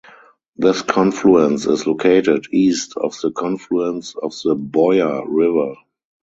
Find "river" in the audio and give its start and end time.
5.29-5.75